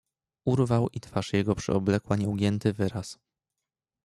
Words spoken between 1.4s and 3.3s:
przyoblekła nieugięty wyraz."